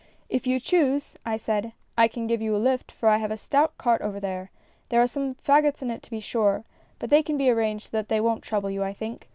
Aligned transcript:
"'If 0.39 0.47
you 0.47 0.59
choose,' 0.59 1.15
I 1.27 1.37
said,' 1.37 1.73
I 1.95 2.07
can 2.07 2.25
give 2.25 2.41
you 2.41 2.55
a 2.55 2.57
lift, 2.57 2.91
for 2.91 3.07
I 3.07 3.17
have 3.19 3.29
a 3.29 3.37
stout 3.37 3.77
cart 3.77 4.01
over 4.01 4.19
there. 4.19 4.49
There 4.89 4.99
are 4.99 5.05
some 5.05 5.35
fagots 5.35 5.83
in 5.83 5.91
it 5.91 6.01
to 6.01 6.09
be 6.09 6.19
sure, 6.19 6.65
but 6.97 7.11
they 7.11 7.21
can 7.21 7.37
be 7.37 7.51
arranged 7.51 7.91
so 7.91 7.97
that 7.97 8.09
they 8.09 8.19
won't 8.19 8.41
trouble 8.41 8.71
you, 8.71 8.83
I 8.83 8.93
think. 8.93 9.29